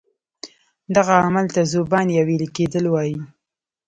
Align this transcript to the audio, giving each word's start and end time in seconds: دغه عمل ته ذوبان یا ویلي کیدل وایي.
دغه 0.95 1.13
عمل 1.25 1.45
ته 1.55 1.61
ذوبان 1.71 2.07
یا 2.15 2.23
ویلي 2.27 2.47
کیدل 2.55 2.85
وایي. 2.89 3.17